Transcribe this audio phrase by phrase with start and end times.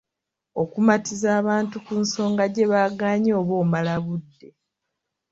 [0.61, 4.49] Okumatiza abantu ku nsonga gye bagaanye oba omala budde.